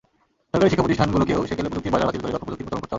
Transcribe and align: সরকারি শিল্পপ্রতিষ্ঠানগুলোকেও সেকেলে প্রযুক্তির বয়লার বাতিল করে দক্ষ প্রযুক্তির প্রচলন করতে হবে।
সরকারি 0.51 0.71
শিল্পপ্রতিষ্ঠানগুলোকেও 0.71 1.47
সেকেলে 1.49 1.69
প্রযুক্তির 1.69 1.91
বয়লার 1.93 2.07
বাতিল 2.09 2.21
করে 2.21 2.33
দক্ষ 2.33 2.43
প্রযুক্তির 2.47 2.65
প্রচলন 2.65 2.69
করতে 2.81 2.87
হবে। 2.87 2.89